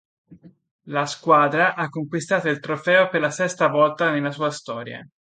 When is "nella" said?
4.09-4.31